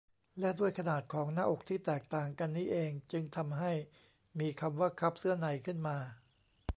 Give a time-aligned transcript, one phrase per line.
[0.39, 3.73] และด้วยขนาดของหน้าอกที่แตกต่างกันนี้เองจึงทำให้
[4.39, 5.97] มีคำว่า คัพเสื้อใน ขึ้นมา